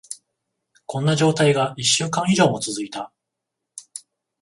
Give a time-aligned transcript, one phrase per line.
[0.87, 3.13] こんな状態が一週間以上も続いた。